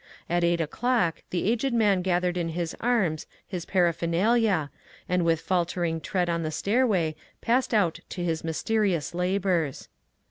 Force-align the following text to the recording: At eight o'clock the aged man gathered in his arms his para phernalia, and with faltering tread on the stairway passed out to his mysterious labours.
At 0.27 0.43
eight 0.43 0.59
o'clock 0.59 1.21
the 1.29 1.47
aged 1.47 1.75
man 1.75 2.01
gathered 2.01 2.35
in 2.35 2.49
his 2.57 2.75
arms 2.81 3.27
his 3.47 3.65
para 3.65 3.93
phernalia, 3.93 4.71
and 5.07 5.23
with 5.23 5.41
faltering 5.41 6.01
tread 6.01 6.27
on 6.27 6.41
the 6.41 6.49
stairway 6.49 7.15
passed 7.39 7.71
out 7.71 7.99
to 8.09 8.23
his 8.23 8.43
mysterious 8.43 9.13
labours. 9.13 9.89